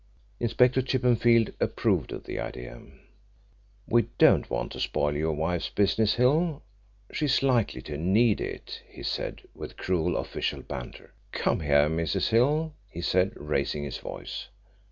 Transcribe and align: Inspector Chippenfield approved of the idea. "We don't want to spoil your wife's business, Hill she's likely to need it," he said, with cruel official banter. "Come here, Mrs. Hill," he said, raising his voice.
Inspector 0.39 0.81
Chippenfield 0.81 1.53
approved 1.59 2.11
of 2.11 2.23
the 2.23 2.39
idea. 2.39 2.81
"We 3.87 4.07
don't 4.17 4.49
want 4.49 4.71
to 4.71 4.79
spoil 4.79 5.15
your 5.15 5.33
wife's 5.33 5.69
business, 5.69 6.15
Hill 6.15 6.63
she's 7.13 7.43
likely 7.43 7.83
to 7.83 7.99
need 7.99 8.41
it," 8.41 8.81
he 8.89 9.03
said, 9.03 9.43
with 9.53 9.77
cruel 9.77 10.17
official 10.17 10.63
banter. 10.63 11.13
"Come 11.31 11.59
here, 11.59 11.87
Mrs. 11.87 12.29
Hill," 12.29 12.73
he 12.89 13.01
said, 13.01 13.33
raising 13.35 13.83
his 13.83 13.99
voice. 13.99 14.47